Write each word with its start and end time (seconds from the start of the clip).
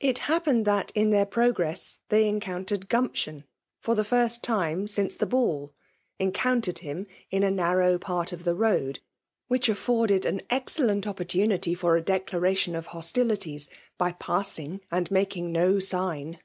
It 0.00 0.18
happened 0.26 0.64
that, 0.64 0.90
in 0.96 1.10
their 1.10 1.24
progress^ 1.26 2.00
they 2.08 2.24
enconntered 2.28 2.88
Oumption, 2.88 3.44
lor 3.86 3.94
the 3.94 4.02
first 4.02 4.42
time 4.42 4.88
since 4.88 5.14
the 5.14 5.26
baU; 5.28 5.68
encountered 6.18 6.80
him 6.80 7.06
in 7.30 7.44
a 7.44 7.52
narrow 7.52 7.96
part 7.96 8.32
of 8.32 8.42
the 8.42 8.56
road, 8.56 8.98
which 9.46 9.68
aflTorded 9.68 10.24
an 10.24 10.42
excellent 10.50 11.06
opportunity 11.06 11.72
for 11.72 11.96
a 11.96 12.02
declaration 12.02 12.74
of 12.74 12.86
hostilities, 12.86 13.70
by 13.96 14.10
passing 14.10 14.80
and 14.90 15.08
making 15.12 15.52
no 15.52 15.78
sign 15.78 16.40